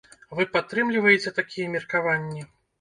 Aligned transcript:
Вы 0.37 0.47
падтрымліваеце 0.55 1.35
такія 1.39 1.71
меркаванні? 1.77 2.51